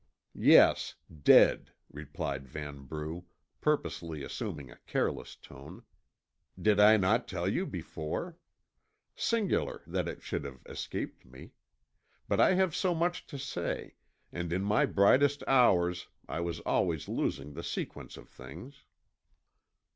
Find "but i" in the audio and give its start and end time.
12.27-12.55